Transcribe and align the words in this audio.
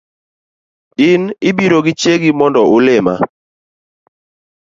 In 1.09 1.21
ibiro 1.49 1.77
gi 1.85 1.93
chiegi 2.01 2.29
mondo 2.39 2.61
ulima 2.75 3.13